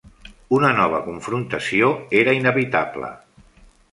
Una 0.59 0.71
nova 0.77 1.01
confrontació 1.09 1.91
era 2.21 2.35
inevitable. 2.39 3.13